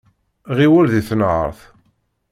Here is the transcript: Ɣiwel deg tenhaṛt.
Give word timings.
Ɣiwel 0.57 0.85
deg 0.93 1.05
tenhaṛt. 1.09 1.59